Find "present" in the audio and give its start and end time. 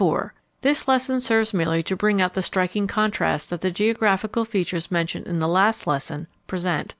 6.47-6.89